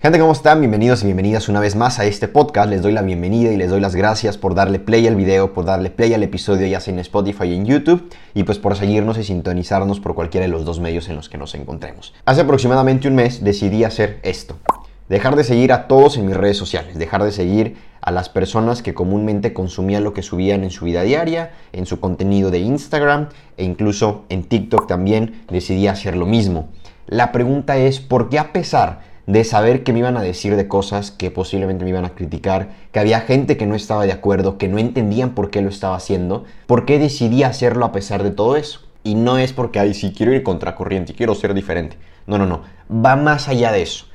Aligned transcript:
Gente, 0.00 0.20
¿cómo 0.20 0.30
están? 0.30 0.60
Bienvenidos 0.60 1.02
y 1.02 1.06
bienvenidas 1.06 1.48
una 1.48 1.58
vez 1.58 1.74
más 1.74 1.98
a 1.98 2.04
este 2.04 2.28
podcast. 2.28 2.70
Les 2.70 2.82
doy 2.82 2.92
la 2.92 3.02
bienvenida 3.02 3.50
y 3.50 3.56
les 3.56 3.68
doy 3.68 3.80
las 3.80 3.96
gracias 3.96 4.38
por 4.38 4.54
darle 4.54 4.78
play 4.78 5.08
al 5.08 5.16
video, 5.16 5.52
por 5.52 5.64
darle 5.64 5.90
play 5.90 6.14
al 6.14 6.22
episodio 6.22 6.68
ya 6.68 6.78
sea 6.78 6.94
en 6.94 7.00
Spotify 7.00 7.46
y 7.46 7.56
en 7.56 7.66
YouTube 7.66 8.08
y 8.32 8.44
pues 8.44 8.60
por 8.60 8.76
seguirnos 8.76 9.18
y 9.18 9.24
sintonizarnos 9.24 9.98
por 9.98 10.14
cualquiera 10.14 10.46
de 10.46 10.52
los 10.52 10.64
dos 10.64 10.78
medios 10.78 11.08
en 11.08 11.16
los 11.16 11.28
que 11.28 11.36
nos 11.36 11.52
encontremos. 11.56 12.14
Hace 12.26 12.42
aproximadamente 12.42 13.08
un 13.08 13.16
mes 13.16 13.42
decidí 13.42 13.82
hacer 13.82 14.20
esto. 14.22 14.56
Dejar 15.08 15.34
de 15.34 15.42
seguir 15.42 15.72
a 15.72 15.88
todos 15.88 16.16
en 16.16 16.26
mis 16.26 16.36
redes 16.36 16.56
sociales, 16.56 16.96
dejar 16.96 17.24
de 17.24 17.32
seguir 17.32 17.76
a 18.00 18.12
las 18.12 18.28
personas 18.28 18.82
que 18.82 18.94
comúnmente 18.94 19.52
consumían 19.52 20.04
lo 20.04 20.14
que 20.14 20.22
subían 20.22 20.62
en 20.62 20.70
su 20.70 20.84
vida 20.84 21.02
diaria, 21.02 21.50
en 21.72 21.86
su 21.86 21.98
contenido 21.98 22.52
de 22.52 22.60
Instagram 22.60 23.30
e 23.56 23.64
incluso 23.64 24.26
en 24.28 24.44
TikTok 24.44 24.86
también 24.86 25.42
decidí 25.50 25.88
hacer 25.88 26.16
lo 26.16 26.26
mismo. 26.26 26.68
La 27.08 27.32
pregunta 27.32 27.78
es, 27.78 27.98
¿por 27.98 28.28
qué 28.28 28.38
a 28.38 28.52
pesar 28.52 29.07
de 29.28 29.44
saber 29.44 29.82
que 29.82 29.92
me 29.92 29.98
iban 29.98 30.16
a 30.16 30.22
decir 30.22 30.56
de 30.56 30.68
cosas 30.68 31.10
que 31.10 31.30
posiblemente 31.30 31.84
me 31.84 31.90
iban 31.90 32.06
a 32.06 32.14
criticar, 32.14 32.70
que 32.92 32.98
había 32.98 33.20
gente 33.20 33.58
que 33.58 33.66
no 33.66 33.74
estaba 33.74 34.06
de 34.06 34.12
acuerdo, 34.12 34.56
que 34.56 34.68
no 34.68 34.78
entendían 34.78 35.34
por 35.34 35.50
qué 35.50 35.60
lo 35.60 35.68
estaba 35.68 35.96
haciendo, 35.96 36.44
por 36.66 36.86
qué 36.86 36.98
decidí 36.98 37.42
hacerlo 37.42 37.84
a 37.84 37.92
pesar 37.92 38.22
de 38.22 38.30
todo 38.30 38.56
eso. 38.56 38.80
Y 39.04 39.16
no 39.16 39.36
es 39.36 39.52
porque, 39.52 39.80
ay, 39.80 39.92
sí, 39.92 40.14
quiero 40.16 40.32
ir 40.32 40.42
contracorriente, 40.42 41.12
quiero 41.12 41.34
ser 41.34 41.52
diferente. 41.52 41.98
No, 42.26 42.38
no, 42.38 42.46
no, 42.46 42.62
va 42.90 43.16
más 43.16 43.48
allá 43.48 43.70
de 43.70 43.82
eso. 43.82 44.06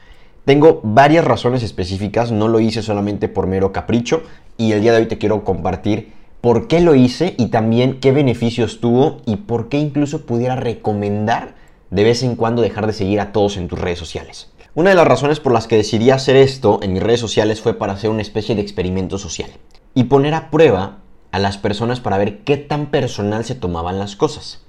Tengo 0.46 0.82
varias 0.82 1.24
razones 1.24 1.62
específicas, 1.62 2.32
no 2.32 2.48
lo 2.48 2.60
hice 2.60 2.82
solamente 2.82 3.30
por 3.30 3.46
mero 3.46 3.72
capricho 3.72 4.24
y 4.58 4.72
el 4.72 4.82
día 4.82 4.94
de 4.94 5.02
hoy 5.02 5.06
te 5.06 5.20
quiero 5.20 5.44
compartir 5.44 6.12
por 6.42 6.68
qué 6.68 6.82
lo 6.82 6.96
hice 6.96 7.36
y 7.38 7.50
también 7.50 8.00
qué 8.00 8.12
beneficios 8.12 8.82
tuvo 8.82 9.22
y 9.28 9.36
por 9.36 9.70
qué 9.70 9.78
incluso 9.78 10.26
pudiera 10.26 10.56
recomendar 10.56 11.54
de 11.92 12.04
vez 12.04 12.24
en 12.24 12.36
cuando 12.36 12.64
dejar 12.64 12.88
de 12.88 12.94
seguir 12.94 13.22
a 13.22 13.32
todos 13.32 13.58
en 13.58 13.68
tus 13.68 13.78
redes 13.78 14.00
sociales. 14.00 14.53
Una 14.76 14.90
de 14.90 14.96
las 14.96 15.08
razones 15.08 15.40
por 15.40 15.54
las 15.54 15.68
que 15.68 15.76
decidí 15.76 16.10
hacer 16.10 16.36
esto 16.36 16.80
en 16.82 16.94
mis 16.94 17.04
redes 17.04 17.20
sociales 17.20 17.62
fue 17.62 17.76
para 17.76 17.94
hacer 17.94 18.10
una 18.10 18.24
especie 18.24 18.56
de 18.56 18.64
experimento 18.64 19.20
social 19.20 19.52
y 19.94 20.06
poner 20.06 20.34
a 20.34 20.50
prueba 20.50 20.98
a 21.32 21.38
las 21.38 21.60
personas 21.60 22.00
para 22.00 22.18
ver 22.18 22.40
qué 22.40 22.58
tan 22.58 22.88
personal 22.88 23.46
se 23.46 23.54
tomaban 23.54 24.00
las 24.00 24.16
cosas. 24.16 24.64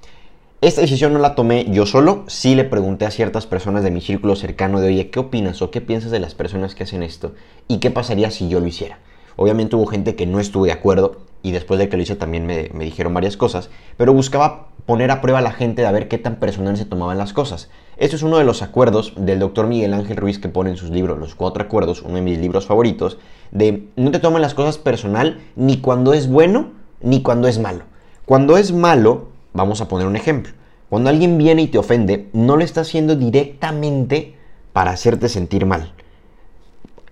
Esta 0.60 0.82
decisión 0.82 1.14
no 1.14 1.20
la 1.20 1.34
tomé 1.34 1.64
yo 1.70 1.86
solo, 1.86 2.24
sí 2.26 2.54
le 2.54 2.64
pregunté 2.64 3.06
a 3.06 3.10
ciertas 3.10 3.46
personas 3.46 3.82
de 3.82 3.90
mi 3.90 4.02
círculo 4.02 4.36
cercano 4.36 4.78
de, 4.78 4.88
oye, 4.88 5.08
¿qué 5.08 5.20
opinas 5.20 5.62
o 5.62 5.70
qué 5.70 5.80
piensas 5.80 6.10
de 6.10 6.20
las 6.20 6.34
personas 6.34 6.74
que 6.74 6.84
hacen 6.84 7.02
esto? 7.02 7.32
¿Y 7.66 7.78
qué 7.78 7.90
pasaría 7.90 8.30
si 8.30 8.50
yo 8.50 8.60
lo 8.60 8.66
hiciera? 8.66 8.98
Obviamente 9.36 9.74
hubo 9.74 9.86
gente 9.86 10.16
que 10.16 10.26
no 10.26 10.38
estuvo 10.38 10.66
de 10.66 10.72
acuerdo 10.72 11.22
y 11.44 11.52
después 11.52 11.78
de 11.78 11.90
que 11.90 11.96
lo 11.98 12.02
hice 12.02 12.16
también 12.16 12.46
me, 12.46 12.70
me 12.72 12.84
dijeron 12.84 13.12
varias 13.12 13.36
cosas, 13.36 13.68
pero 13.98 14.14
buscaba 14.14 14.68
poner 14.86 15.10
a 15.10 15.20
prueba 15.20 15.40
a 15.40 15.42
la 15.42 15.52
gente 15.52 15.82
de 15.82 15.92
ver 15.92 16.08
qué 16.08 16.16
tan 16.16 16.36
personal 16.36 16.76
se 16.78 16.86
tomaban 16.86 17.18
las 17.18 17.34
cosas. 17.34 17.68
Esto 17.98 18.16
es 18.16 18.22
uno 18.22 18.38
de 18.38 18.44
los 18.44 18.62
acuerdos 18.62 19.12
del 19.16 19.40
doctor 19.40 19.66
Miguel 19.66 19.92
Ángel 19.92 20.16
Ruiz 20.16 20.38
que 20.38 20.48
pone 20.48 20.70
en 20.70 20.78
sus 20.78 20.88
libros, 20.88 21.18
los 21.18 21.34
cuatro 21.34 21.62
acuerdos, 21.62 22.00
uno 22.00 22.14
de 22.14 22.22
mis 22.22 22.38
libros 22.38 22.64
favoritos, 22.64 23.18
de 23.50 23.88
no 23.94 24.10
te 24.10 24.20
tomen 24.20 24.40
las 24.40 24.54
cosas 24.54 24.78
personal 24.78 25.42
ni 25.54 25.82
cuando 25.82 26.14
es 26.14 26.28
bueno 26.28 26.72
ni 27.02 27.22
cuando 27.22 27.46
es 27.46 27.58
malo. 27.58 27.84
Cuando 28.24 28.56
es 28.56 28.72
malo, 28.72 29.28
vamos 29.52 29.82
a 29.82 29.88
poner 29.88 30.06
un 30.06 30.16
ejemplo. 30.16 30.54
Cuando 30.88 31.10
alguien 31.10 31.36
viene 31.36 31.60
y 31.60 31.66
te 31.66 31.76
ofende, 31.76 32.30
no 32.32 32.56
lo 32.56 32.64
está 32.64 32.80
haciendo 32.80 33.16
directamente 33.16 34.34
para 34.72 34.92
hacerte 34.92 35.28
sentir 35.28 35.66
mal. 35.66 35.92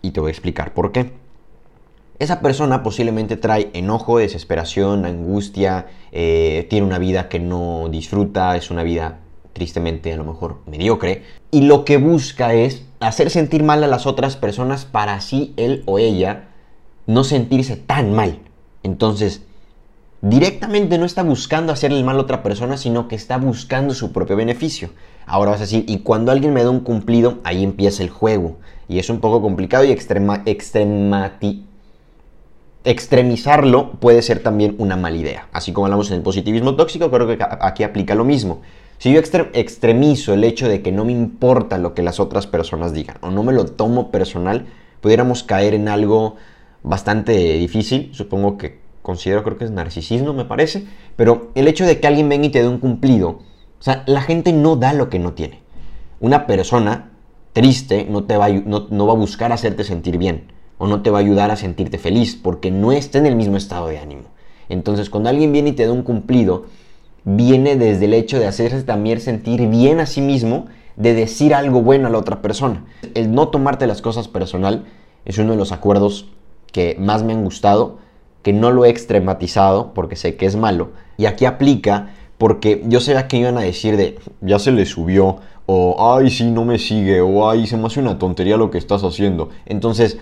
Y 0.00 0.12
te 0.12 0.20
voy 0.20 0.28
a 0.28 0.32
explicar 0.32 0.72
por 0.72 0.90
qué. 0.90 1.21
Esa 2.22 2.38
persona 2.38 2.84
posiblemente 2.84 3.36
trae 3.36 3.70
enojo, 3.72 4.18
desesperación, 4.18 5.06
angustia, 5.06 5.86
eh, 6.12 6.68
tiene 6.70 6.86
una 6.86 6.98
vida 6.98 7.28
que 7.28 7.40
no 7.40 7.88
disfruta, 7.90 8.54
es 8.54 8.70
una 8.70 8.84
vida 8.84 9.18
tristemente 9.52 10.12
a 10.12 10.16
lo 10.16 10.22
mejor 10.22 10.58
mediocre, 10.66 11.24
y 11.50 11.62
lo 11.62 11.84
que 11.84 11.96
busca 11.96 12.54
es 12.54 12.84
hacer 13.00 13.28
sentir 13.28 13.64
mal 13.64 13.82
a 13.82 13.88
las 13.88 14.06
otras 14.06 14.36
personas 14.36 14.84
para 14.84 15.14
así 15.14 15.52
él 15.56 15.82
o 15.86 15.98
ella 15.98 16.44
no 17.08 17.24
sentirse 17.24 17.74
tan 17.74 18.12
mal. 18.12 18.38
Entonces, 18.84 19.42
directamente 20.20 20.98
no 20.98 21.06
está 21.06 21.24
buscando 21.24 21.72
hacerle 21.72 22.04
mal 22.04 22.18
a 22.18 22.20
otra 22.20 22.44
persona, 22.44 22.76
sino 22.76 23.08
que 23.08 23.16
está 23.16 23.36
buscando 23.36 23.94
su 23.94 24.12
propio 24.12 24.36
beneficio. 24.36 24.90
Ahora 25.26 25.50
vas 25.50 25.60
a 25.60 25.64
decir, 25.64 25.86
y 25.88 25.98
cuando 26.02 26.30
alguien 26.30 26.54
me 26.54 26.62
da 26.62 26.70
un 26.70 26.84
cumplido, 26.84 27.40
ahí 27.42 27.64
empieza 27.64 28.04
el 28.04 28.10
juego. 28.10 28.58
Y 28.88 29.00
es 29.00 29.10
un 29.10 29.18
poco 29.18 29.42
complicado 29.42 29.82
y 29.82 29.90
extrema, 29.90 30.44
extremizarlo 32.84 33.92
puede 33.92 34.22
ser 34.22 34.42
también 34.42 34.74
una 34.78 34.96
mala 34.96 35.16
idea. 35.16 35.48
Así 35.52 35.72
como 35.72 35.86
hablamos 35.86 36.10
en 36.10 36.16
el 36.16 36.22
positivismo 36.22 36.74
tóxico, 36.74 37.10
creo 37.10 37.26
que 37.26 37.38
aquí 37.60 37.84
aplica 37.84 38.14
lo 38.14 38.24
mismo. 38.24 38.62
Si 38.98 39.12
yo 39.12 39.20
extremizo 39.20 40.34
el 40.34 40.44
hecho 40.44 40.68
de 40.68 40.82
que 40.82 40.92
no 40.92 41.04
me 41.04 41.12
importa 41.12 41.78
lo 41.78 41.94
que 41.94 42.02
las 42.02 42.20
otras 42.20 42.46
personas 42.46 42.92
digan 42.92 43.16
o 43.20 43.30
no 43.30 43.42
me 43.42 43.52
lo 43.52 43.66
tomo 43.66 44.10
personal, 44.10 44.66
pudiéramos 45.00 45.42
caer 45.42 45.74
en 45.74 45.88
algo 45.88 46.36
bastante 46.82 47.32
difícil. 47.32 48.10
Supongo 48.12 48.58
que 48.58 48.80
considero, 49.02 49.42
creo 49.42 49.58
que 49.58 49.64
es 49.64 49.70
narcisismo, 49.70 50.32
me 50.32 50.44
parece. 50.44 50.86
Pero 51.16 51.50
el 51.54 51.66
hecho 51.66 51.84
de 51.84 51.98
que 51.98 52.06
alguien 52.06 52.28
venga 52.28 52.46
y 52.46 52.50
te 52.50 52.62
dé 52.62 52.68
un 52.68 52.78
cumplido, 52.78 53.28
o 53.28 53.82
sea, 53.82 54.04
la 54.06 54.22
gente 54.22 54.52
no 54.52 54.76
da 54.76 54.92
lo 54.92 55.08
que 55.08 55.18
no 55.18 55.32
tiene. 55.32 55.60
Una 56.20 56.46
persona 56.46 57.10
triste 57.52 58.06
no, 58.08 58.24
te 58.24 58.36
va, 58.36 58.48
no, 58.48 58.86
no 58.88 59.06
va 59.06 59.12
a 59.12 59.16
buscar 59.16 59.52
hacerte 59.52 59.82
sentir 59.82 60.16
bien 60.16 60.52
o 60.82 60.88
no 60.88 61.00
te 61.00 61.10
va 61.10 61.18
a 61.18 61.20
ayudar 61.20 61.52
a 61.52 61.56
sentirte 61.56 61.96
feliz 61.96 62.34
porque 62.34 62.72
no 62.72 62.90
está 62.90 63.18
en 63.18 63.26
el 63.26 63.36
mismo 63.36 63.56
estado 63.56 63.86
de 63.86 64.00
ánimo. 64.00 64.22
Entonces, 64.68 65.10
cuando 65.10 65.28
alguien 65.28 65.52
viene 65.52 65.68
y 65.68 65.72
te 65.74 65.86
da 65.86 65.92
un 65.92 66.02
cumplido, 66.02 66.64
viene 67.22 67.76
desde 67.76 68.06
el 68.06 68.14
hecho 68.14 68.40
de 68.40 68.48
hacerse 68.48 68.82
también 68.82 69.20
sentir 69.20 69.68
bien 69.68 70.00
a 70.00 70.06
sí 70.06 70.20
mismo, 70.20 70.66
de 70.96 71.14
decir 71.14 71.54
algo 71.54 71.82
bueno 71.82 72.08
a 72.08 72.10
la 72.10 72.18
otra 72.18 72.42
persona. 72.42 72.84
El 73.14 73.32
no 73.32 73.46
tomarte 73.46 73.86
las 73.86 74.02
cosas 74.02 74.26
personal 74.26 74.82
es 75.24 75.38
uno 75.38 75.52
de 75.52 75.56
los 75.56 75.70
acuerdos 75.70 76.26
que 76.72 76.96
más 76.98 77.22
me 77.22 77.32
han 77.32 77.44
gustado, 77.44 77.98
que 78.42 78.52
no 78.52 78.72
lo 78.72 78.84
he 78.84 78.90
extrematizado 78.90 79.94
porque 79.94 80.16
sé 80.16 80.34
que 80.34 80.46
es 80.46 80.56
malo. 80.56 80.90
Y 81.16 81.26
aquí 81.26 81.44
aplica 81.44 82.10
porque 82.38 82.82
yo 82.88 82.98
sé 82.98 83.14
que 83.28 83.36
iban 83.36 83.56
a 83.56 83.60
decir 83.60 83.96
de 83.96 84.18
ya 84.40 84.58
se 84.58 84.72
le 84.72 84.84
subió, 84.84 85.36
o 85.66 86.16
ay, 86.16 86.28
sí, 86.28 86.50
no 86.50 86.64
me 86.64 86.80
sigue, 86.80 87.20
o 87.20 87.48
ay, 87.48 87.68
se 87.68 87.76
me 87.76 87.86
hace 87.86 88.00
una 88.00 88.18
tontería 88.18 88.56
lo 88.56 88.72
que 88.72 88.78
estás 88.78 89.04
haciendo. 89.04 89.50
Entonces, 89.64 90.18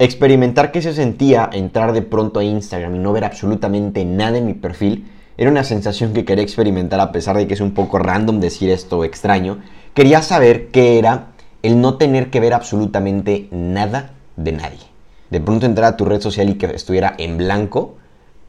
Experimentar 0.00 0.72
qué 0.72 0.80
se 0.80 0.94
sentía 0.94 1.50
entrar 1.52 1.92
de 1.92 2.00
pronto 2.00 2.40
a 2.40 2.44
Instagram 2.44 2.94
y 2.94 2.98
no 3.00 3.12
ver 3.12 3.22
absolutamente 3.22 4.02
nada 4.06 4.38
en 4.38 4.46
mi 4.46 4.54
perfil 4.54 5.06
era 5.36 5.50
una 5.50 5.62
sensación 5.62 6.14
que 6.14 6.24
quería 6.24 6.42
experimentar 6.42 6.98
a 7.00 7.12
pesar 7.12 7.36
de 7.36 7.46
que 7.46 7.52
es 7.52 7.60
un 7.60 7.74
poco 7.74 7.98
random 7.98 8.40
decir 8.40 8.70
esto 8.70 9.04
extraño. 9.04 9.58
Quería 9.92 10.22
saber 10.22 10.68
qué 10.68 10.98
era 10.98 11.32
el 11.62 11.82
no 11.82 11.98
tener 11.98 12.30
que 12.30 12.40
ver 12.40 12.54
absolutamente 12.54 13.48
nada 13.50 14.12
de 14.36 14.52
nadie. 14.52 14.86
De 15.28 15.38
pronto 15.38 15.66
entrar 15.66 15.92
a 15.92 15.96
tu 15.98 16.06
red 16.06 16.22
social 16.22 16.48
y 16.48 16.54
que 16.54 16.64
estuviera 16.74 17.14
en 17.18 17.36
blanco 17.36 17.96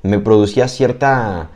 me 0.03 0.19
producía 0.19 0.69
cierta 0.69 1.49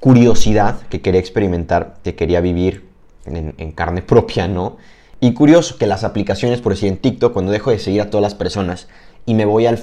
curiosidad 0.00 0.80
que 0.88 1.00
quería 1.00 1.20
experimentar, 1.20 1.98
que 2.02 2.16
quería 2.16 2.40
vivir 2.40 2.88
en, 3.24 3.54
en 3.56 3.70
carne 3.70 4.02
propia, 4.02 4.48
¿no? 4.48 4.78
Y 5.24 5.34
curioso 5.34 5.78
que 5.78 5.86
las 5.86 6.02
aplicaciones, 6.02 6.60
por 6.60 6.72
decir 6.72 6.88
en 6.88 6.96
TikTok, 6.96 7.32
cuando 7.32 7.52
dejo 7.52 7.70
de 7.70 7.78
seguir 7.78 8.00
a 8.00 8.10
todas 8.10 8.22
las 8.22 8.34
personas 8.34 8.88
y 9.24 9.34
me 9.34 9.44
voy 9.44 9.66
al, 9.66 9.78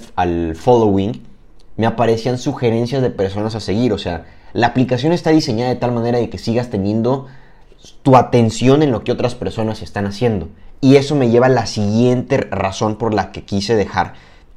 following, 0.54 1.24
me 1.78 1.86
aparecían 1.86 2.38
sugerencias 2.38 3.02
de 3.02 3.10
personas 3.10 3.56
a 3.56 3.62
seguir. 3.62 3.94
O 3.94 3.98
sea, 3.98 4.26
la 4.52 4.68
aplicación 4.68 5.14
está 5.14 5.30
diseñada 5.30 5.70
de 5.70 5.78
tal 5.78 5.94
manera 5.94 6.18
de 6.18 6.30
que 6.30 6.38
sigas 6.38 6.70
teniendo 6.70 7.28
tu 8.04 8.18
atención 8.18 8.84
en 8.84 8.92
lo 8.92 9.06
que 9.06 9.14
otras 9.14 9.34
personas 9.34 9.82
están 9.82 10.08
haciendo. 10.08 10.50
Y 10.82 10.98
eso 10.98 11.16
me 11.16 11.30
lleva 11.30 11.46
a 11.46 11.50
la 11.50 11.68
siguiente 11.68 12.36
razón 12.36 12.98
por 12.98 13.14
la 13.14 13.32
que 13.32 13.46
quise 13.46 13.78
dejar 13.78 14.16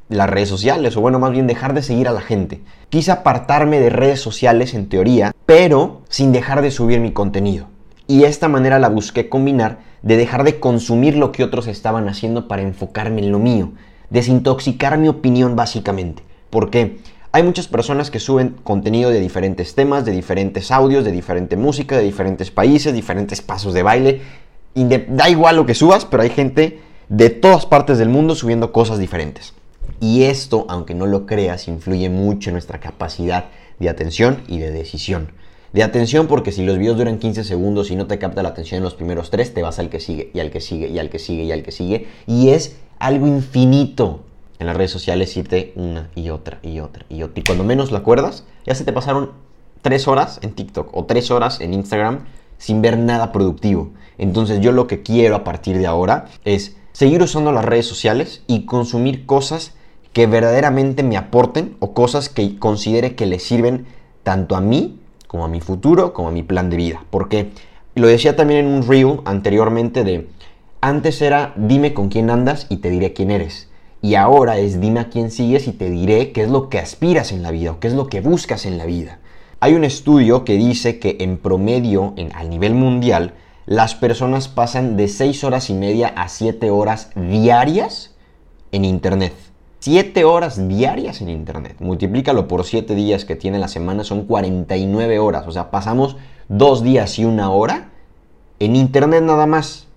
las 0.09 0.29
redes 0.29 0.49
sociales, 0.49 0.97
o 0.97 1.01
bueno, 1.01 1.21
más 1.21 1.31
bien 1.31 1.47
dejar 1.47 1.75
de 1.75 1.85
seguir 1.85 2.09
a 2.09 2.13
la 2.13 2.23
gente. 2.23 2.61
Quise 2.89 3.13
apartarme 3.13 3.79
de 3.79 3.89
redes 3.89 4.21
sociales 4.21 4.75
en 4.75 4.89
teoría, 4.89 5.31
pero 5.47 6.03
sin 6.09 6.33
dejar 6.33 6.61
de 6.61 6.73
subir 6.73 6.99
mi 6.99 7.13
contenido. 7.13 7.69
Y 8.09 8.25
esta 8.25 8.49
manera 8.49 8.81
la 8.81 8.89
busqué 8.89 9.29
combinar 9.29 9.92
de 10.03 10.17
dejar 10.17 10.45
de 10.45 10.61
consumir 10.61 11.17
lo 11.17 11.33
que 11.33 11.45
otros 11.45 11.67
estaban 11.67 12.09
haciendo 12.09 12.49
para 12.49 12.63
enfocarme 12.63 13.21
en 13.21 13.33
lo 13.33 13.39
mío, 13.39 13.73
desintoxicar 14.11 14.99
mi 14.99 15.09
opinión 15.09 15.57
básicamente. 15.57 16.23
¿Por 16.51 16.71
qué? 16.71 16.99
Hay 17.35 17.43
muchas 17.43 17.67
personas 17.67 18.11
que 18.11 18.21
suben 18.21 18.57
contenido 18.63 19.11
de 19.11 19.21
diferentes 19.21 19.75
temas, 19.75 20.05
de 20.05 20.13
diferentes 20.13 20.71
audios, 20.71 21.05
de 21.05 21.13
diferente 21.13 21.57
música, 21.57 21.97
de 21.97 22.05
diferentes 22.05 22.51
países, 22.51 22.93
diferentes 22.93 23.41
pasos 23.41 23.73
de 23.73 23.83
baile. 23.83 24.21
Y 24.75 24.85
da 24.85 25.31
igual 25.31 25.57
lo 25.57 25.65
que 25.65 25.75
subas, 25.75 26.05
pero 26.05 26.23
hay 26.23 26.31
gente 26.31 26.81
de 27.09 27.31
todas 27.31 27.65
partes 27.65 27.97
del 27.97 28.11
mundo 28.11 28.35
subiendo 28.35 28.73
cosas 28.73 28.99
diferentes. 28.99 29.55
Y 29.99 30.25
esto, 30.25 30.67
aunque 30.69 30.95
no 30.95 31.07
lo 31.07 31.25
creas, 31.25 31.69
influye 31.69 32.11
mucho 32.11 32.51
en 32.51 32.55
nuestra 32.55 32.81
capacidad 32.81 33.47
de 33.79 33.89
atención 33.89 34.43
y 34.47 34.59
de 34.59 34.71
decisión 34.71 35.29
de 35.73 35.83
atención 35.83 36.27
porque 36.27 36.53
si 36.53 36.65
los 36.65 36.79
videos 36.79 36.99
duran 36.99 37.19
15 37.19 37.45
segundos 37.45 37.91
y 37.91 37.97
no 37.97 38.07
te 38.07 38.19
capta 38.19 38.43
la 38.43 38.51
atención 38.51 38.79
en 38.79 38.85
los 38.85 38.95
primeros 38.95 39.31
3, 39.31 39.55
te 39.55 39.63
vas 39.63 39.79
al 39.79 39.89
que 39.89 40.01
sigue 40.01 40.31
y 40.35 40.41
al 40.41 40.51
que 40.51 40.61
sigue 40.61 40.89
y 40.89 40.99
al 40.99 41.09
que 41.09 41.19
sigue 41.19 41.45
y 41.45 41.53
al 41.53 41.63
que 41.63 41.73
sigue. 41.73 42.09
Y 42.27 42.51
es 42.51 42.77
algo 42.99 43.27
infinito 43.27 44.21
en 44.59 44.67
las 44.67 44.77
redes 44.77 44.91
sociales 44.91 45.37
irte 45.37 45.73
una 45.75 46.11
y 46.15 46.31
otra 46.31 46.59
y 46.63 46.81
otra 46.81 47.07
y 47.09 47.23
otra. 47.23 47.41
Y 47.41 47.45
cuando 47.45 47.65
menos 47.65 47.91
lo 47.91 47.97
acuerdas, 47.97 48.45
ya 48.67 48.75
se 48.75 48.85
te 48.85 48.93
pasaron 48.93 49.31
3 49.81 50.09
horas 50.09 50.39
en 50.43 50.53
TikTok 50.53 50.95
o 50.97 51.05
3 51.07 51.31
horas 51.31 51.61
en 51.61 51.75
Instagram 51.75 52.21
sin 52.59 52.83
ver 52.83 52.99
nada 52.99 53.33
productivo. 53.33 53.91
Entonces 54.19 54.61
yo 54.61 54.73
lo 54.73 54.87
que 54.87 55.03
quiero 55.03 55.35
a 55.35 55.45
partir 55.45 55.79
de 55.79 55.87
ahora 55.87 56.27
es 56.45 56.77
seguir 56.93 57.23
usando 57.23 57.51
las 57.51 57.65
redes 57.65 57.87
sociales 57.87 58.43
y 58.47 58.67
consumir 58.67 59.27
cosas 59.27 59.73
que 60.13 60.27
verdaderamente 60.27 61.03
me 61.03 61.17
aporten 61.17 61.77
o 61.81 61.95
cosas 61.95 62.29
que 62.29 62.59
considere 62.59 63.15
que 63.17 63.27
le 63.27 63.39
sirven 63.39 63.87
tanto 64.23 64.55
a 64.55 64.61
mí 64.61 65.01
como 65.33 65.47
a 65.47 65.49
mi 65.49 65.63
futuro, 65.63 66.13
como 66.13 66.29
a 66.29 66.31
mi 66.31 66.43
plan 66.43 66.69
de 66.69 66.77
vida. 66.77 67.05
Porque 67.11 67.53
lo 67.95 68.07
decía 68.07 68.37
también 68.37 68.67
en 68.67 68.73
un 68.73 68.87
reel 68.87 69.21
anteriormente 69.25 70.05
de, 70.05 70.29
antes 70.83 71.23
era 71.23 71.55
dime 71.57 71.95
con 71.95 72.11
quién 72.11 72.29
andas 72.29 72.67
y 72.69 72.77
te 72.77 72.91
diré 72.91 73.15
quién 73.15 73.31
eres. 73.31 73.71
Y 74.03 74.17
ahora 74.17 74.59
es 74.59 74.79
dime 74.79 75.01
a 75.01 75.09
quién 75.09 75.31
sigues 75.31 75.67
y 75.69 75.73
te 75.73 75.89
diré 75.89 76.33
qué 76.33 76.43
es 76.43 76.51
lo 76.51 76.69
que 76.69 76.79
aspiras 76.79 77.33
en 77.33 77.43
la 77.43 77.51
vida 77.51 77.73
o 77.73 77.81
qué 77.81 77.89
es 77.89 77.95
lo 77.95 78.09
que 78.09 78.21
buscas 78.21 78.67
en 78.67 78.77
la 78.77 78.85
vida. 78.85 79.21
Hay 79.59 79.73
un 79.75 79.85
estudio 79.85 80.45
que 80.45 80.57
dice 80.57 80.99
que 80.99 81.17
en 81.21 81.39
promedio, 81.39 82.13
en, 82.17 82.35
a 82.35 82.45
nivel 82.45 82.75
mundial, 82.75 83.33
las 83.65 83.95
personas 83.95 84.49
pasan 84.49 84.99
de 84.99 85.09
6 85.09 85.45
horas 85.45 85.71
y 85.71 85.75
media 85.75 86.09
a 86.09 86.29
7 86.29 86.69
horas 86.71 87.11
diarias 87.15 88.15
en 88.71 88.85
Internet. 88.85 89.33
7 89.83 90.25
horas 90.25 90.69
diarias 90.69 91.23
en 91.23 91.29
Internet. 91.29 91.75
Multiplícalo 91.81 92.47
por 92.47 92.65
7 92.65 92.95
días 92.95 93.25
que 93.25 93.35
tiene 93.35 93.59
la 93.59 93.67
semana, 93.67 94.05
son 94.05 94.27
49 94.27 95.19
horas. 95.19 95.45
O 95.49 95.51
sea, 95.51 95.73
pasamos 95.73 96.17
2 96.49 96.85
días 96.85 97.19
y 97.19 97.25
una 97.25 97.51
hora 97.51 97.91
en 98.61 98.77
Internet 98.77 99.25
nada 99.25 99.47
más. 99.47 99.89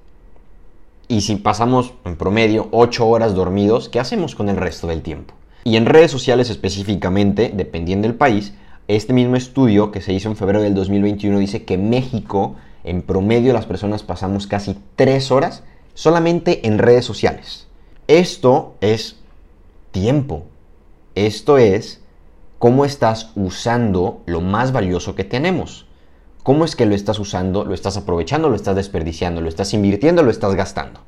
Y 1.07 1.21
si 1.21 1.35
pasamos 1.35 1.93
en 2.03 2.15
promedio 2.15 2.67
8 2.71 3.07
horas 3.07 3.35
dormidos, 3.35 3.87
¿qué 3.87 3.99
hacemos 3.99 4.33
con 4.33 4.49
el 4.49 4.57
resto 4.57 4.87
del 4.87 5.03
tiempo? 5.03 5.35
Y 5.65 5.77
en 5.77 5.85
redes 5.85 6.09
sociales 6.09 6.49
específicamente, 6.49 7.51
dependiendo 7.53 8.07
del 8.07 8.17
país, 8.17 8.55
este 8.87 9.13
mismo 9.13 9.35
estudio 9.35 9.91
que 9.91 10.01
se 10.01 10.13
hizo 10.13 10.29
en 10.29 10.35
febrero 10.35 10.63
del 10.63 10.73
2021 10.73 11.37
dice 11.37 11.63
que 11.63 11.77
México 11.77 12.55
en 12.83 13.03
promedio 13.03 13.53
las 13.53 13.67
personas 13.67 14.01
pasamos 14.01 14.47
casi 14.47 14.79
tres 14.95 15.29
horas 15.29 15.61
solamente 15.93 16.65
en 16.65 16.79
redes 16.79 17.05
sociales. 17.05 17.67
Esto 18.07 18.73
es 18.81 19.17
tiempo. 19.95 20.43
Esto 21.15 21.57
es 21.57 22.01
cómo 22.59 22.83
estás 22.83 23.31
usando 23.37 24.23
lo 24.25 24.41
más 24.41 24.73
valioso 24.73 25.15
que 25.15 25.23
tenemos. 25.23 25.87
¿Cómo 26.43 26.65
es 26.65 26.75
que 26.75 26.85
lo 26.85 26.93
estás 26.93 27.17
usando? 27.17 27.63
¿Lo 27.63 27.73
estás 27.73 27.95
aprovechando? 27.95 28.49
¿Lo 28.49 28.57
estás 28.57 28.75
desperdiciando? 28.75 29.39
¿Lo 29.39 29.47
estás 29.47 29.73
invirtiendo? 29.73 30.21
¿Lo 30.21 30.31
estás 30.31 30.53
gastando? 30.53 30.99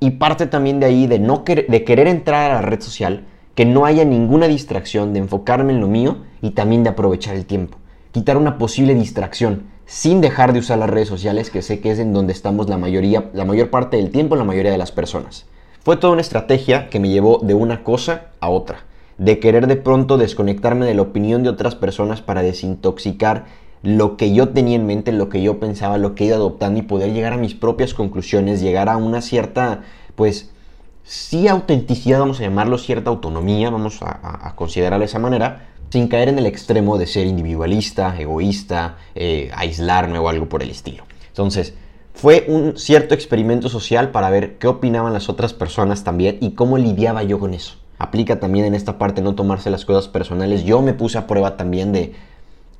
Y 0.00 0.12
parte 0.12 0.46
también 0.46 0.80
de 0.80 0.86
ahí 0.86 1.06
de, 1.06 1.18
no 1.18 1.44
de 1.46 1.84
querer 1.84 2.06
entrar 2.06 2.50
a 2.50 2.54
la 2.54 2.62
red 2.62 2.80
social, 2.80 3.26
que 3.54 3.66
no 3.66 3.84
haya 3.84 4.06
ninguna 4.06 4.48
distracción, 4.48 5.12
de 5.12 5.18
enfocarme 5.18 5.74
en 5.74 5.82
lo 5.82 5.86
mío 5.86 6.24
y 6.40 6.52
también 6.52 6.84
de 6.84 6.88
aprovechar 6.88 7.36
el 7.36 7.44
tiempo. 7.44 7.76
Quitar 8.12 8.38
una 8.38 8.56
posible 8.56 8.94
distracción 8.94 9.64
sin 9.84 10.22
dejar 10.22 10.54
de 10.54 10.60
usar 10.60 10.78
las 10.78 10.88
redes 10.88 11.08
sociales, 11.08 11.50
que 11.50 11.60
sé 11.60 11.80
que 11.80 11.90
es 11.90 11.98
en 11.98 12.14
donde 12.14 12.32
estamos 12.32 12.66
la 12.70 12.78
mayoría, 12.78 13.30
la 13.34 13.44
mayor 13.44 13.68
parte 13.68 13.98
del 13.98 14.10
tiempo, 14.10 14.36
la 14.36 14.44
mayoría 14.44 14.72
de 14.72 14.78
las 14.78 14.90
personas. 14.90 15.44
Fue 15.84 15.96
toda 15.96 16.12
una 16.12 16.22
estrategia 16.22 16.88
que 16.90 17.00
me 17.00 17.08
llevó 17.08 17.40
de 17.42 17.54
una 17.54 17.82
cosa 17.82 18.26
a 18.38 18.50
otra, 18.50 18.84
de 19.18 19.40
querer 19.40 19.66
de 19.66 19.74
pronto 19.74 20.16
desconectarme 20.16 20.86
de 20.86 20.94
la 20.94 21.02
opinión 21.02 21.42
de 21.42 21.48
otras 21.48 21.74
personas 21.74 22.20
para 22.22 22.42
desintoxicar 22.42 23.46
lo 23.82 24.16
que 24.16 24.32
yo 24.32 24.50
tenía 24.50 24.76
en 24.76 24.86
mente, 24.86 25.10
lo 25.10 25.28
que 25.28 25.42
yo 25.42 25.58
pensaba, 25.58 25.98
lo 25.98 26.14
que 26.14 26.26
iba 26.26 26.36
adoptando 26.36 26.78
y 26.78 26.82
poder 26.82 27.12
llegar 27.12 27.32
a 27.32 27.36
mis 27.36 27.54
propias 27.54 27.94
conclusiones, 27.94 28.60
llegar 28.60 28.88
a 28.88 28.96
una 28.96 29.20
cierta, 29.22 29.80
pues, 30.14 30.50
sí 31.02 31.48
autenticidad, 31.48 32.20
vamos 32.20 32.38
a 32.38 32.44
llamarlo, 32.44 32.78
cierta 32.78 33.10
autonomía, 33.10 33.68
vamos 33.70 34.02
a, 34.02 34.46
a 34.46 34.54
considerarlo 34.54 35.00
de 35.00 35.06
esa 35.06 35.18
manera, 35.18 35.66
sin 35.90 36.06
caer 36.06 36.28
en 36.28 36.38
el 36.38 36.46
extremo 36.46 36.96
de 36.96 37.08
ser 37.08 37.26
individualista, 37.26 38.16
egoísta, 38.20 38.98
eh, 39.16 39.50
aislarme 39.56 40.20
o 40.20 40.28
algo 40.28 40.48
por 40.48 40.62
el 40.62 40.70
estilo. 40.70 41.02
Entonces, 41.26 41.74
fue 42.14 42.44
un 42.48 42.76
cierto 42.76 43.14
experimento 43.14 43.68
social 43.68 44.10
para 44.10 44.30
ver 44.30 44.58
qué 44.58 44.68
opinaban 44.68 45.12
las 45.12 45.28
otras 45.28 45.52
personas 45.54 46.04
también 46.04 46.38
y 46.40 46.52
cómo 46.52 46.78
lidiaba 46.78 47.22
yo 47.22 47.38
con 47.38 47.54
eso. 47.54 47.76
Aplica 47.98 48.40
también 48.40 48.66
en 48.66 48.74
esta 48.74 48.98
parte 48.98 49.22
no 49.22 49.34
tomarse 49.34 49.70
las 49.70 49.84
cosas 49.84 50.08
personales. 50.08 50.64
Yo 50.64 50.82
me 50.82 50.92
puse 50.92 51.18
a 51.18 51.26
prueba 51.26 51.56
también 51.56 51.92
de 51.92 52.14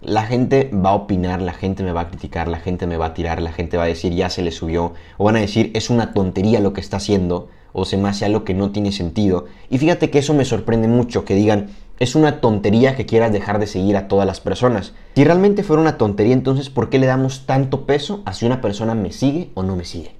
la 0.02 0.24
gente 0.24 0.70
va 0.74 0.90
a 0.90 0.94
opinar, 0.94 1.40
la 1.40 1.52
gente 1.52 1.84
me 1.84 1.92
va 1.92 2.02
a 2.02 2.08
criticar, 2.08 2.48
la 2.48 2.58
gente 2.58 2.86
me 2.86 2.96
va 2.96 3.06
a 3.06 3.14
tirar, 3.14 3.40
la 3.40 3.52
gente 3.52 3.76
va 3.76 3.84
a 3.84 3.86
decir 3.86 4.12
ya 4.12 4.30
se 4.30 4.42
le 4.42 4.50
subió, 4.50 4.94
o 5.16 5.24
van 5.24 5.36
a 5.36 5.40
decir 5.40 5.70
es 5.74 5.90
una 5.90 6.12
tontería 6.12 6.58
lo 6.58 6.72
que 6.72 6.80
está 6.80 6.96
haciendo, 6.96 7.48
o 7.72 7.84
se 7.84 7.96
me 7.96 8.08
hace 8.08 8.24
algo 8.24 8.44
que 8.44 8.52
no 8.52 8.70
tiene 8.70 8.90
sentido. 8.90 9.46
Y 9.70 9.78
fíjate 9.78 10.10
que 10.10 10.18
eso 10.18 10.34
me 10.34 10.44
sorprende 10.44 10.88
mucho, 10.88 11.24
que 11.24 11.36
digan 11.36 11.68
es 12.02 12.16
una 12.16 12.40
tontería 12.40 12.96
que 12.96 13.06
quieras 13.06 13.32
dejar 13.32 13.60
de 13.60 13.68
seguir 13.68 13.96
a 13.96 14.08
todas 14.08 14.26
las 14.26 14.40
personas. 14.40 14.92
Si 15.14 15.22
realmente 15.22 15.62
fuera 15.62 15.80
una 15.80 15.98
tontería, 15.98 16.32
entonces 16.32 16.68
¿por 16.68 16.90
qué 16.90 16.98
le 16.98 17.06
damos 17.06 17.46
tanto 17.46 17.86
peso 17.86 18.22
a 18.24 18.32
si 18.32 18.44
una 18.44 18.60
persona 18.60 18.96
me 18.96 19.12
sigue 19.12 19.50
o 19.54 19.62
no 19.62 19.76
me 19.76 19.84
sigue? 19.84 20.16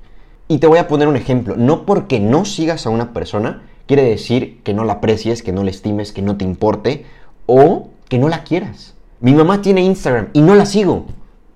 Y 0.47 0.59
te 0.59 0.69
voy 0.69 0.79
a 0.79 0.87
poner 0.87 1.09
un 1.09 1.17
ejemplo. 1.17 1.57
No 1.57 1.85
porque 1.85 2.21
no 2.21 2.45
sigas 2.45 2.87
a 2.87 2.91
una 2.91 3.13
persona 3.13 3.63
quiere 3.89 4.05
decir 4.05 4.61
que 4.63 4.75
no 4.75 4.85
la 4.85 4.95
aprecies, 4.95 5.43
que 5.43 5.51
no 5.51 5.65
la 5.65 5.71
estimes, 5.71 6.13
que 6.13 6.23
no 6.23 6.37
te 6.37 6.45
importe 6.45 7.05
o 7.47 7.89
que 8.09 8.19
no 8.19 8.29
la 8.29 8.45
quieras. 8.45 8.95
Mi 9.19 9.35
mamá 9.35 9.61
tiene 9.61 9.83
Instagram 9.83 10.29
y 10.35 10.41
no 10.43 10.55
la 10.55 10.67
sigo. 10.67 11.07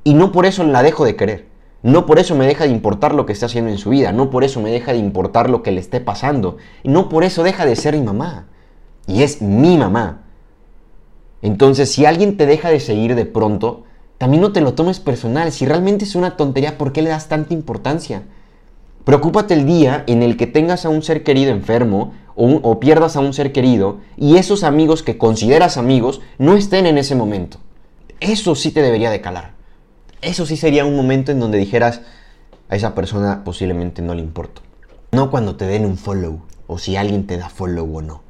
Y 0.02 0.14
no 0.14 0.32
por 0.32 0.44
eso 0.44 0.64
la 0.64 0.82
dejo 0.82 1.04
de 1.04 1.14
querer. 1.14 1.46
No 1.84 2.04
por 2.04 2.18
eso 2.18 2.34
me 2.34 2.48
deja 2.48 2.64
de 2.64 2.70
importar 2.70 3.14
lo 3.14 3.26
que 3.26 3.32
está 3.32 3.46
haciendo 3.46 3.70
en 3.70 3.78
su 3.78 3.90
vida. 3.90 4.10
No 4.10 4.30
por 4.30 4.42
eso 4.42 4.60
me 4.60 4.72
deja 4.72 4.90
de 4.90 4.98
importar 4.98 5.50
lo 5.50 5.62
que 5.62 5.70
le 5.70 5.78
esté 5.78 6.00
pasando. 6.00 6.56
No 6.82 7.08
por 7.08 7.22
eso 7.22 7.44
deja 7.44 7.64
de 7.64 7.76
ser 7.76 7.94
mi 7.94 8.02
mamá 8.02 8.48
y 9.06 9.22
es 9.22 9.42
mi 9.42 9.76
mamá. 9.76 10.22
Entonces, 11.42 11.92
si 11.92 12.04
alguien 12.04 12.36
te 12.36 12.46
deja 12.46 12.70
de 12.70 12.80
seguir 12.80 13.14
de 13.14 13.26
pronto, 13.26 13.84
también 14.18 14.40
no 14.40 14.52
te 14.52 14.60
lo 14.60 14.74
tomes 14.74 15.00
personal. 15.00 15.52
Si 15.52 15.66
realmente 15.66 16.04
es 16.04 16.14
una 16.14 16.36
tontería, 16.36 16.78
¿por 16.78 16.92
qué 16.92 17.02
le 17.02 17.10
das 17.10 17.28
tanta 17.28 17.54
importancia? 17.54 18.22
Preocúpate 19.04 19.54
el 19.54 19.66
día 19.66 20.02
en 20.08 20.22
el 20.22 20.36
que 20.36 20.48
tengas 20.48 20.84
a 20.84 20.88
un 20.88 21.02
ser 21.02 21.22
querido 21.22 21.52
enfermo 21.52 22.12
o, 22.34 22.80
pierdas 22.80 23.16
a 23.16 23.20
un 23.20 23.32
ser 23.32 23.52
querido 23.52 24.00
y 24.16 24.36
esos 24.36 24.62
amigos 24.62 25.02
que 25.02 25.16
consideras 25.16 25.76
amigos 25.78 26.20
no 26.38 26.56
estén 26.56 26.86
en 26.86 26.98
ese 26.98 27.14
momento. 27.14 27.58
Eso 28.20 28.54
sí 28.54 28.72
te 28.72 28.82
debería 28.82 29.10
de 29.10 29.20
calar. 29.20 29.52
Eso 30.22 30.44
sí 30.44 30.56
sería 30.56 30.84
un 30.84 30.96
momento 30.96 31.30
en 31.30 31.40
donde 31.40 31.56
dijeras 31.56 32.00
a 32.68 32.76
esa 32.76 32.94
persona 32.94 33.44
posiblemente 33.44 34.02
no 34.02 34.14
le 34.14 34.22
importo. 34.22 34.62
No 35.12 35.30
cuando 35.30 35.56
te 35.56 35.66
den 35.66 35.86
un 35.86 35.96
follow 35.96 36.42
o 36.66 36.78
si 36.78 36.96
alguien 36.96 37.26
te 37.26 37.38
da 37.38 37.48
follow 37.48 37.96
o 37.96 38.02
no. 38.02 38.25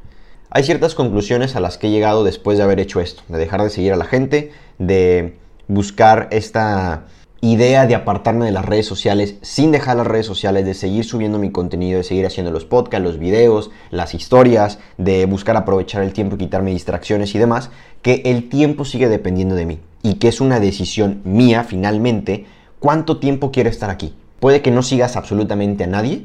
Hay 0.56 0.62
ciertas 0.62 0.94
conclusiones 0.94 1.54
a 1.54 1.60
las 1.60 1.76
que 1.76 1.88
he 1.88 1.90
llegado 1.90 2.24
después 2.24 2.56
de 2.56 2.64
haber 2.64 2.80
hecho 2.80 2.98
esto, 3.02 3.22
de 3.28 3.36
dejar 3.36 3.62
de 3.62 3.68
seguir 3.68 3.92
a 3.92 3.96
la 3.96 4.06
gente, 4.06 4.52
de 4.78 5.36
buscar 5.68 6.28
esta 6.30 7.08
idea 7.42 7.86
de 7.86 7.94
apartarme 7.94 8.46
de 8.46 8.52
las 8.52 8.64
redes 8.64 8.86
sociales 8.86 9.34
sin 9.42 9.70
dejar 9.70 9.98
las 9.98 10.06
redes 10.06 10.24
sociales, 10.24 10.64
de 10.64 10.72
seguir 10.72 11.04
subiendo 11.04 11.38
mi 11.38 11.52
contenido, 11.52 11.98
de 11.98 12.04
seguir 12.04 12.24
haciendo 12.24 12.52
los 12.52 12.64
podcasts, 12.64 13.04
los 13.04 13.18
videos, 13.18 13.70
las 13.90 14.14
historias, 14.14 14.78
de 14.96 15.26
buscar 15.26 15.58
aprovechar 15.58 16.02
el 16.02 16.14
tiempo 16.14 16.36
y 16.36 16.38
quitarme 16.38 16.70
distracciones 16.70 17.34
y 17.34 17.38
demás, 17.38 17.68
que 18.00 18.22
el 18.24 18.48
tiempo 18.48 18.86
sigue 18.86 19.10
dependiendo 19.10 19.56
de 19.56 19.66
mí 19.66 19.80
y 20.02 20.14
que 20.14 20.28
es 20.28 20.40
una 20.40 20.58
decisión 20.58 21.20
mía 21.24 21.64
finalmente 21.64 22.46
cuánto 22.80 23.18
tiempo 23.18 23.50
quiero 23.50 23.68
estar 23.68 23.90
aquí. 23.90 24.14
Puede 24.40 24.62
que 24.62 24.70
no 24.70 24.82
sigas 24.82 25.16
absolutamente 25.16 25.84
a 25.84 25.88
nadie, 25.88 26.24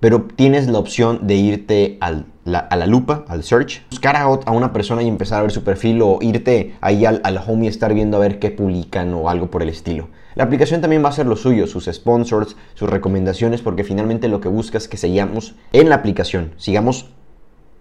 pero 0.00 0.22
tienes 0.34 0.68
la 0.68 0.78
opción 0.78 1.26
de 1.26 1.34
irte 1.34 1.98
a 2.00 2.24
la 2.44 2.86
lupa, 2.86 3.24
al 3.28 3.42
search, 3.42 3.82
buscar 3.90 4.16
a, 4.16 4.28
una 4.28 4.72
persona 4.72 5.02
y 5.02 5.08
empezar 5.08 5.40
a 5.40 5.42
ver 5.42 5.50
su 5.50 5.64
perfil 5.64 6.02
o 6.02 6.18
irte 6.20 6.76
ahí 6.80 7.04
al, 7.04 7.20
al, 7.24 7.38
home 7.38 7.66
y 7.66 7.68
estar 7.68 7.92
viendo 7.92 8.16
a 8.16 8.20
ver 8.20 8.38
qué 8.38 8.50
publican 8.50 9.12
o 9.14 9.28
algo 9.28 9.50
por 9.50 9.62
el 9.62 9.68
estilo. 9.68 10.08
La 10.34 10.44
aplicación 10.44 10.80
también 10.80 11.02
va 11.02 11.08
a 11.08 11.10
hacer 11.10 11.26
lo 11.26 11.36
suyo, 11.36 11.66
sus 11.66 11.86
sponsors, 11.86 12.56
sus 12.74 12.88
recomendaciones, 12.88 13.60
porque 13.60 13.82
finalmente 13.82 14.28
lo 14.28 14.40
que 14.40 14.48
busca 14.48 14.78
es 14.78 14.86
que 14.86 14.96
sigamos 14.96 15.56
en 15.72 15.88
la 15.88 15.96
aplicación, 15.96 16.52
sigamos 16.56 17.10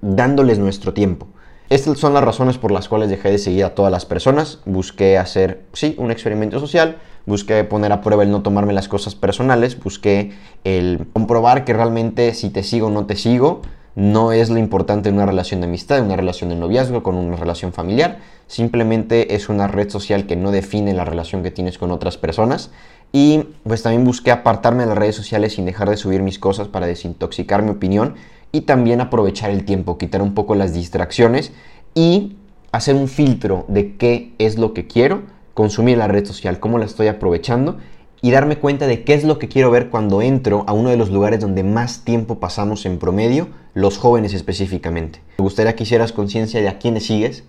dándoles 0.01 0.59
nuestro 0.59 0.93
tiempo. 0.93 1.27
Estas 1.69 2.00
son 2.00 2.13
las 2.13 2.24
razones 2.24 2.57
por 2.57 2.71
las 2.71 2.88
cuales 2.88 3.09
dejé 3.09 3.29
de 3.29 3.38
seguir 3.38 3.65
a 3.65 3.75
todas 3.75 3.91
las 3.91 4.05
personas. 4.05 4.62
Busqué 4.65 5.17
hacer, 5.17 5.63
sí, 5.74 5.95
un 5.97 6.12
experimento 6.12 6.62
social, 6.62 6.97
busqué 7.27 7.63
poner 7.63 7.91
a 7.91 8.01
prueba 8.01 8.24
el 8.24 8.31
no 8.31 8.41
tomarme 8.41 8.74
las 8.74 8.88
cosas 8.88 9.13
personales, 9.13 9.79
busqué 9.79 10.31
el 10.63 11.05
comprobar 11.13 11.63
que 11.65 11.74
realmente 11.74 12.34
si 12.34 12.50
te 12.50 12.63
sigo 12.63 12.88
o 12.88 12.89
no 12.89 13.05
te 13.05 13.15
sigo 13.15 13.62
no 13.98 14.31
es 14.31 14.51
lo 14.51 14.60
importante 14.60 15.10
en 15.10 15.15
una 15.15 15.25
relación 15.25 15.60
de 15.60 15.65
amistad, 15.65 15.98
en 15.98 16.05
una 16.05 16.15
relación 16.15 16.51
de 16.51 16.55
noviazgo, 16.55 17.01
con 17.01 17.15
una 17.15 17.36
relación 17.36 17.74
familiar. 17.74 18.19
Simplemente 18.46 19.34
es 19.34 19.50
una 19.50 19.67
red 19.67 19.89
social 19.89 20.27
que 20.27 20.36
no 20.36 20.51
define 20.51 20.93
la 20.93 21.03
relación 21.03 21.41
que 21.41 21.50
tienes 21.50 21.79
con 21.79 21.89
otras 21.89 22.15
personas. 22.15 22.69
Y 23.12 23.46
pues 23.63 23.81
también 23.81 24.03
busqué 24.03 24.29
apartarme 24.29 24.84
de 24.84 24.89
las 24.89 25.00
redes 25.00 25.15
sociales 25.15 25.53
sin 25.53 25.65
dejar 25.65 25.89
de 25.89 25.98
subir 25.98 26.22
mis 26.22 26.38
cosas 26.38 26.67
para 26.67 26.86
desintoxicar 26.86 27.63
mi 27.63 27.72
opinión 27.72 28.13
y 28.51 28.62
también 28.62 29.01
aprovechar 29.01 29.50
el 29.50 29.65
tiempo, 29.65 29.98
quitar 29.98 30.22
un 30.22 30.36
poco 30.36 30.53
las 30.53 30.75
distracciones 30.75 31.51
y 31.96 32.36
hacer 32.72 32.93
un 32.93 33.07
filtro 33.07 33.65
de 33.67 33.98
qué 33.98 34.36
es 34.38 34.60
lo 34.60 34.75
que 34.75 34.86
quiero 34.86 35.24
consumir 35.58 35.98
la 35.98 36.08
red 36.08 36.24
social, 36.24 36.60
cómo 36.60 36.78
la 36.78 36.86
estoy 36.86 37.08
aprovechando 37.08 37.80
y 38.22 38.30
darme 38.30 38.60
cuenta 38.60 38.86
de 38.86 39.04
qué 39.04 39.16
es 39.16 39.24
lo 39.24 39.40
que 39.40 39.48
quiero 39.48 39.72
ver 39.72 39.90
cuando 39.90 40.22
entro 40.22 40.64
a 40.68 40.74
uno 40.74 40.90
de 40.90 40.98
los 40.98 41.10
lugares 41.10 41.40
donde 41.40 41.64
más 41.64 42.04
tiempo 42.04 42.40
pasamos 42.40 42.86
en 42.86 43.00
promedio, 43.00 43.48
los 43.74 43.98
jóvenes 43.98 44.36
específicamente. 44.36 45.20
Me 45.40 45.44
gustaría 45.44 45.76
que 45.76 45.82
hicieras 45.82 46.12
conciencia 46.12 46.62
de 46.62 46.70
a 46.70 46.78
quiénes 46.78 47.08
sigues, 47.08 47.44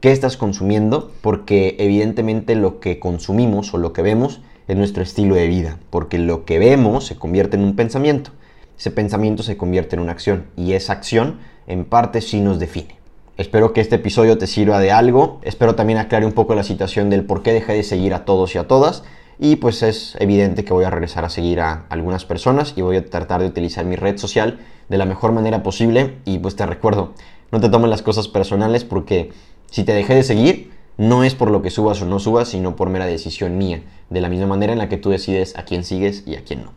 qué 0.00 0.10
estás 0.10 0.36
consumiendo, 0.36 1.12
porque 1.20 1.76
evidentemente 1.78 2.56
lo 2.56 2.80
que 2.80 2.98
consumimos 2.98 3.72
o 3.74 3.78
lo 3.78 3.92
que 3.92 4.02
vemos 4.02 4.40
es 4.66 4.76
nuestro 4.76 5.04
estilo 5.04 5.36
de 5.36 5.46
vida, 5.46 5.78
porque 5.90 6.18
lo 6.18 6.44
que 6.44 6.58
vemos 6.58 7.06
se 7.06 7.14
convierte 7.14 7.56
en 7.56 7.62
un 7.62 7.76
pensamiento. 7.76 8.32
ese 8.76 8.90
pensamiento 8.90 9.44
se 9.44 9.56
convierte 9.56 9.94
en 9.94 10.02
una 10.02 10.10
acción 10.10 10.46
y 10.56 10.72
esa 10.72 10.94
acción 10.94 11.38
en 11.68 11.84
parte 11.84 12.22
sí 12.22 12.40
nos 12.40 12.58
define. 12.58 13.01
Espero 13.38 13.72
que 13.72 13.80
este 13.80 13.96
episodio 13.96 14.36
te 14.36 14.46
sirva 14.46 14.78
de 14.78 14.92
algo, 14.92 15.40
espero 15.42 15.74
también 15.74 15.98
aclare 15.98 16.26
un 16.26 16.32
poco 16.32 16.54
la 16.54 16.62
situación 16.62 17.08
del 17.08 17.24
por 17.24 17.42
qué 17.42 17.54
dejé 17.54 17.72
de 17.72 17.82
seguir 17.82 18.12
a 18.12 18.26
todos 18.26 18.54
y 18.54 18.58
a 18.58 18.68
todas 18.68 19.04
y 19.38 19.56
pues 19.56 19.82
es 19.82 20.16
evidente 20.20 20.66
que 20.66 20.74
voy 20.74 20.84
a 20.84 20.90
regresar 20.90 21.24
a 21.24 21.30
seguir 21.30 21.60
a 21.60 21.86
algunas 21.88 22.26
personas 22.26 22.74
y 22.76 22.82
voy 22.82 22.96
a 22.96 23.04
tratar 23.06 23.40
de 23.40 23.46
utilizar 23.46 23.86
mi 23.86 23.96
red 23.96 24.18
social 24.18 24.60
de 24.90 24.98
la 24.98 25.06
mejor 25.06 25.32
manera 25.32 25.62
posible 25.62 26.18
y 26.26 26.40
pues 26.40 26.56
te 26.56 26.66
recuerdo, 26.66 27.14
no 27.50 27.58
te 27.58 27.70
tomes 27.70 27.88
las 27.88 28.02
cosas 28.02 28.28
personales 28.28 28.84
porque 28.84 29.32
si 29.70 29.82
te 29.84 29.94
dejé 29.94 30.14
de 30.14 30.24
seguir 30.24 30.70
no 30.98 31.24
es 31.24 31.34
por 31.34 31.50
lo 31.50 31.62
que 31.62 31.70
subas 31.70 32.02
o 32.02 32.04
no 32.04 32.18
subas, 32.18 32.48
sino 32.48 32.76
por 32.76 32.90
mera 32.90 33.06
decisión 33.06 33.56
mía, 33.56 33.82
de 34.10 34.20
la 34.20 34.28
misma 34.28 34.46
manera 34.46 34.74
en 34.74 34.78
la 34.78 34.90
que 34.90 34.98
tú 34.98 35.08
decides 35.08 35.56
a 35.56 35.64
quién 35.64 35.84
sigues 35.84 36.22
y 36.26 36.36
a 36.36 36.44
quién 36.44 36.64
no. 36.64 36.72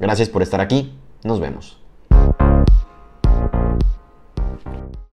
Gracias 0.00 0.28
por 0.28 0.42
estar 0.42 0.60
aquí, 0.60 0.92
nos 1.22 1.38
vemos. 1.38 1.79